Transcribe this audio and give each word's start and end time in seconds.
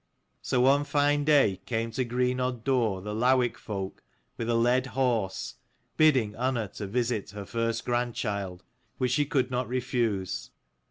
So 0.41 0.61
one 0.61 0.83
fine 0.83 1.23
day 1.25 1.61
came 1.67 1.91
to 1.91 2.03
Greenodd 2.03 2.63
door 2.63 3.03
the 3.03 3.13
Lowick 3.13 3.55
folk, 3.59 4.01
with 4.35 4.49
a 4.49 4.55
led 4.55 4.87
horse, 4.87 5.53
bidding 5.95 6.33
Unna 6.35 6.69
to 6.69 6.87
visit 6.87 7.29
her 7.29 7.45
first 7.45 7.85
grandchild, 7.85 8.63
which 8.97 9.11
she 9.11 9.25
could 9.27 9.51
not 9.51 9.67
refuse. 9.67 10.49